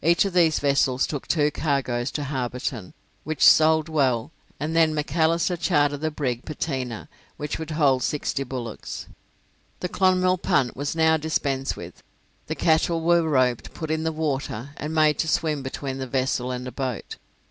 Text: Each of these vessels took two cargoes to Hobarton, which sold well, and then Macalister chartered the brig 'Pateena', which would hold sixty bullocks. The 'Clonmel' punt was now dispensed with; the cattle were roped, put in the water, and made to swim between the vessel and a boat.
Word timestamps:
Each 0.00 0.24
of 0.24 0.32
these 0.32 0.58
vessels 0.58 1.06
took 1.06 1.28
two 1.28 1.50
cargoes 1.50 2.10
to 2.12 2.22
Hobarton, 2.24 2.94
which 3.24 3.44
sold 3.44 3.90
well, 3.90 4.30
and 4.58 4.74
then 4.74 4.94
Macalister 4.94 5.54
chartered 5.58 6.00
the 6.00 6.10
brig 6.10 6.46
'Pateena', 6.46 7.08
which 7.36 7.58
would 7.58 7.72
hold 7.72 8.02
sixty 8.02 8.42
bullocks. 8.42 9.06
The 9.80 9.90
'Clonmel' 9.90 10.38
punt 10.38 10.74
was 10.78 10.96
now 10.96 11.18
dispensed 11.18 11.76
with; 11.76 12.02
the 12.46 12.54
cattle 12.54 13.02
were 13.02 13.20
roped, 13.28 13.74
put 13.74 13.90
in 13.90 14.02
the 14.04 14.12
water, 14.12 14.70
and 14.78 14.94
made 14.94 15.18
to 15.18 15.28
swim 15.28 15.62
between 15.62 15.98
the 15.98 16.06
vessel 16.06 16.50
and 16.50 16.66
a 16.66 16.72
boat. 16.72 17.16